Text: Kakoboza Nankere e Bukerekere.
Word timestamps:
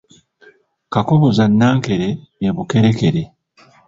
Kakoboza 0.93 1.43
Nankere 1.59 2.09
e 2.47 2.49
Bukerekere. 2.55 3.23